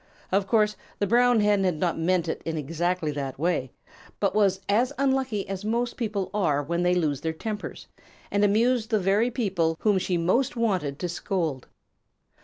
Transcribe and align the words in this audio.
Of 0.31 0.47
course 0.47 0.75
the 0.97 1.05
Brown 1.05 1.41
Hen 1.41 1.63
had 1.63 1.75
not 1.77 1.95
meant 1.99 2.27
it 2.27 2.41
in 2.43 2.57
exactly 2.57 3.11
that 3.11 3.37
way, 3.37 3.69
but 4.19 4.33
was 4.33 4.59
as 4.67 4.91
unlucky 4.97 5.47
as 5.47 5.63
most 5.63 5.95
people 5.95 6.31
are 6.33 6.63
when 6.63 6.81
they 6.81 6.95
lose 6.95 7.21
their 7.21 7.33
tempers, 7.33 7.85
and 8.31 8.43
amused 8.43 8.89
the 8.89 8.97
very 8.99 9.29
people 9.29 9.77
whom 9.81 9.99
she 9.99 10.17
most 10.17 10.55
wanted 10.55 10.97
to 10.97 11.07
scold. 11.07 11.67